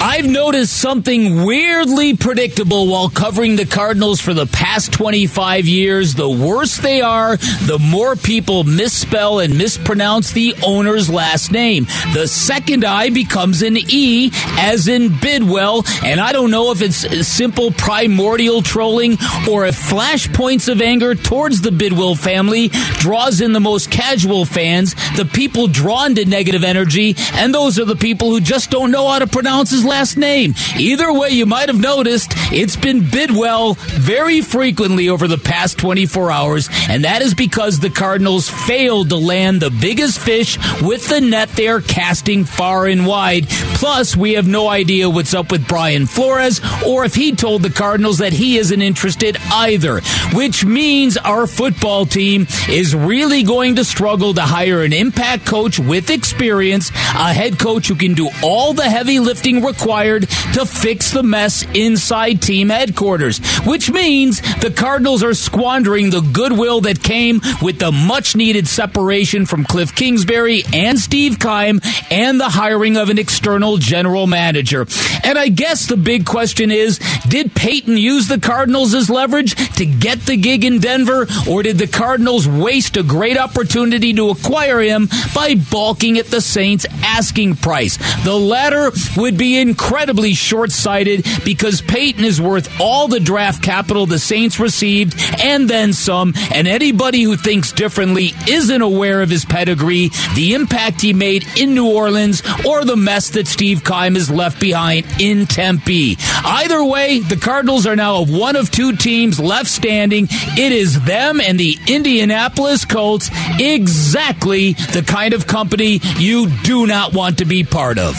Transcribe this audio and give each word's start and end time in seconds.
I've 0.00 0.26
noticed 0.26 0.76
something 0.76 1.44
weirdly 1.44 2.16
predictable 2.16 2.86
while 2.86 3.08
covering 3.08 3.56
the 3.56 3.66
Cardinals 3.66 4.20
for 4.20 4.34
the 4.34 4.46
past 4.46 4.92
25 4.92 5.66
years. 5.66 6.14
The 6.14 6.28
worse 6.28 6.76
they 6.76 7.00
are, 7.00 7.36
the 7.36 7.78
more 7.80 8.14
people 8.14 8.64
misspell 8.64 9.40
and 9.40 9.58
mispronounce 9.58 10.32
the 10.32 10.54
owner's 10.64 11.10
last 11.10 11.50
name. 11.50 11.86
The 12.14 12.28
second 12.28 12.84
I 12.84 13.10
becomes 13.10 13.62
an 13.62 13.76
E, 13.76 14.30
as 14.58 14.88
in 14.88 15.18
Bidwell, 15.18 15.84
and 16.04 16.20
I 16.20 16.32
don't 16.32 16.50
know 16.50 16.70
if 16.70 16.82
it's 16.82 17.26
simple 17.26 17.70
primordial 17.72 18.62
trolling 18.62 19.14
or 19.50 19.66
if 19.66 19.76
flashpoints 19.76 20.70
of 20.70 20.80
anger 20.80 21.14
towards 21.14 21.60
the 21.60 21.70
Bidwill 21.70 22.16
family 22.16 22.68
draws 22.98 23.40
in 23.40 23.52
the 23.52 23.60
most 23.60 23.90
casual 23.90 24.44
fans, 24.44 24.94
the 25.16 25.28
people 25.32 25.66
drawn 25.66 26.14
to 26.14 26.24
negative 26.24 26.64
energy, 26.64 27.14
and 27.34 27.54
those 27.54 27.78
are 27.78 27.84
the 27.84 27.96
people 27.96 28.30
who 28.30 28.40
just 28.40 28.70
don't 28.70 28.90
know 28.90 29.08
how 29.08 29.18
to 29.18 29.26
pronounce 29.26 29.67
his 29.70 29.84
last 29.84 30.16
name. 30.16 30.54
Either 30.76 31.12
way, 31.12 31.30
you 31.30 31.46
might 31.46 31.68
have 31.68 31.80
noticed 31.80 32.32
it's 32.52 32.76
been 32.76 33.08
Bidwell 33.08 33.74
very 33.74 34.40
frequently 34.40 35.08
over 35.08 35.28
the 35.28 35.38
past 35.38 35.78
24 35.78 36.30
hours, 36.30 36.68
and 36.88 37.04
that 37.04 37.22
is 37.22 37.34
because 37.34 37.80
the 37.80 37.90
Cardinals 37.90 38.48
failed 38.48 39.10
to 39.10 39.16
land 39.16 39.60
the 39.60 39.70
biggest 39.70 40.18
fish 40.18 40.58
with 40.82 41.08
the 41.08 41.20
net 41.20 41.48
they're 41.50 41.80
casting 41.80 42.44
far 42.44 42.86
and 42.86 43.06
wide. 43.06 43.48
Plus, 43.48 44.16
we 44.16 44.34
have 44.34 44.48
no 44.48 44.68
idea 44.68 45.08
what's 45.08 45.34
up 45.34 45.50
with 45.52 45.68
Brian 45.68 46.06
Flores 46.06 46.60
or 46.86 47.04
if 47.04 47.14
he 47.14 47.32
told 47.32 47.62
the 47.62 47.70
Cardinals 47.70 48.18
that 48.18 48.32
he 48.32 48.58
isn't 48.58 48.82
interested 48.82 49.36
either, 49.52 50.00
which 50.32 50.64
means 50.64 51.16
our 51.16 51.46
football 51.46 52.06
team 52.06 52.46
is 52.68 52.94
really 52.94 53.42
going 53.42 53.76
to 53.76 53.84
struggle 53.84 54.34
to 54.34 54.42
hire 54.42 54.82
an 54.82 54.92
impact 54.92 55.46
coach 55.46 55.78
with 55.78 56.10
experience, 56.10 56.90
a 56.90 57.32
head 57.32 57.58
coach 57.58 57.88
who 57.88 57.94
can 57.94 58.14
do 58.14 58.28
all 58.42 58.72
the 58.72 58.88
heavy 58.88 59.20
lifting 59.20 59.57
required 59.62 60.28
to 60.54 60.66
fix 60.66 61.12
the 61.12 61.22
mess 61.22 61.64
inside 61.74 62.42
team 62.42 62.68
headquarters, 62.68 63.38
which 63.64 63.90
means 63.90 64.40
the 64.60 64.70
Cardinals 64.70 65.22
are 65.22 65.34
squandering 65.34 66.10
the 66.10 66.20
goodwill 66.20 66.80
that 66.82 67.02
came 67.02 67.40
with 67.62 67.78
the 67.78 67.92
much 67.92 68.36
needed 68.36 68.66
separation 68.66 69.46
from 69.46 69.64
Cliff 69.64 69.94
Kingsbury 69.94 70.62
and 70.72 70.98
Steve 70.98 71.38
Keim 71.38 71.80
and 72.10 72.40
the 72.40 72.48
hiring 72.48 72.96
of 72.96 73.10
an 73.10 73.18
external 73.18 73.76
general 73.76 74.26
manager. 74.26 74.86
And 75.24 75.38
I 75.38 75.48
guess 75.48 75.86
the 75.86 75.96
big 75.96 76.26
question 76.26 76.70
is 76.70 76.98
did 77.28 77.54
Payton 77.54 77.96
use 77.96 78.28
the 78.28 78.40
Cardinals 78.40 78.94
as 78.94 79.10
leverage 79.10 79.54
to 79.76 79.86
get 79.86 80.20
the 80.20 80.36
gig 80.36 80.64
in 80.64 80.78
Denver, 80.78 81.26
or 81.48 81.62
did 81.62 81.78
the 81.78 81.86
Cardinals 81.86 82.46
waste 82.48 82.96
a 82.96 83.02
great 83.02 83.36
opportunity 83.36 84.12
to 84.14 84.30
acquire 84.30 84.80
him 84.80 85.08
by 85.34 85.54
balking 85.54 86.18
at 86.18 86.26
the 86.26 86.40
Saints' 86.40 86.86
asking 87.02 87.56
price? 87.56 87.96
The 88.24 88.34
latter 88.34 88.92
would 89.16 89.36
be 89.36 89.47
incredibly 89.56 90.34
short 90.34 90.70
sighted 90.70 91.26
because 91.44 91.80
Payton 91.80 92.24
is 92.24 92.40
worth 92.40 92.80
all 92.80 93.08
the 93.08 93.20
draft 93.20 93.62
capital 93.62 94.06
the 94.06 94.18
Saints 94.18 94.60
received 94.60 95.14
and 95.40 95.68
then 95.68 95.92
some, 95.92 96.34
and 96.52 96.68
anybody 96.68 97.22
who 97.22 97.36
thinks 97.36 97.72
differently 97.72 98.32
isn't 98.48 98.82
aware 98.82 99.22
of 99.22 99.30
his 99.30 99.44
pedigree, 99.44 100.10
the 100.34 100.54
impact 100.54 101.00
he 101.00 101.12
made 101.12 101.46
in 101.56 101.74
New 101.74 101.90
Orleans, 101.90 102.42
or 102.66 102.84
the 102.84 102.96
mess 102.96 103.30
that 103.30 103.46
Steve 103.46 103.84
Keim 103.84 104.14
has 104.14 104.30
left 104.30 104.60
behind 104.60 105.06
in 105.20 105.46
Tempe. 105.46 106.16
Either 106.44 106.84
way, 106.84 107.20
the 107.20 107.36
Cardinals 107.36 107.86
are 107.86 107.96
now 107.96 108.24
one 108.24 108.56
of 108.56 108.70
two 108.70 108.96
teams 108.96 109.40
left 109.40 109.68
standing. 109.68 110.28
It 110.30 110.72
is 110.72 111.00
them 111.04 111.40
and 111.40 111.58
the 111.58 111.78
Indianapolis 111.86 112.84
Colts, 112.84 113.30
exactly 113.58 114.72
the 114.72 115.04
kind 115.06 115.34
of 115.34 115.46
company 115.46 116.00
you 116.18 116.48
do 116.62 116.86
not 116.86 117.12
want 117.12 117.38
to 117.38 117.44
be 117.44 117.64
part 117.64 117.98
of. 117.98 118.14